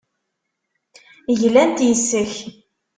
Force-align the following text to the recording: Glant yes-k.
Glant 1.39 1.77
yes-k. 1.87 2.33